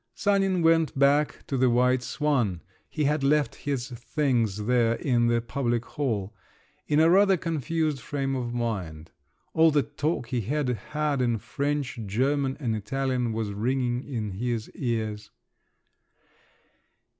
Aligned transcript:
Sanin 0.15 0.63
went 0.63 0.97
back 0.97 1.45
to 1.45 1.57
the 1.57 1.69
White 1.69 2.01
Swan 2.01 2.63
(he 2.89 3.03
had 3.03 3.23
left 3.23 3.53
his 3.53 3.89
things 3.89 4.65
there 4.65 4.95
in 4.95 5.27
the 5.27 5.41
public 5.41 5.85
hall) 5.85 6.33
in 6.87 6.99
a 6.99 7.07
rather 7.07 7.37
confused 7.37 7.99
frame 7.99 8.35
of 8.35 8.51
mind. 8.51 9.11
All 9.53 9.69
the 9.69 9.83
talk 9.83 10.29
he 10.29 10.41
had 10.41 10.69
had 10.69 11.21
in 11.21 11.37
French, 11.37 11.99
German, 12.07 12.57
and 12.59 12.75
Italian 12.75 13.31
was 13.31 13.51
ringing 13.53 14.03
in 14.03 14.31
his 14.31 14.71
ears. 14.71 15.29